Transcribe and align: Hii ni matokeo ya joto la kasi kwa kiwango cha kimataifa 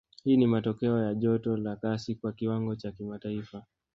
Hii 0.23 0.37
ni 0.37 0.47
matokeo 0.47 0.99
ya 1.03 1.15
joto 1.15 1.57
la 1.57 1.75
kasi 1.75 2.15
kwa 2.15 2.31
kiwango 2.33 2.75
cha 2.75 2.91
kimataifa 2.91 3.65